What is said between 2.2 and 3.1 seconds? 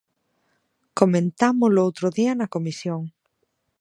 na comisión.